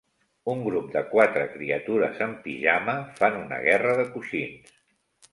[0.51, 4.73] Un grup de quatre criatures en pijama fan una guerra de coixins.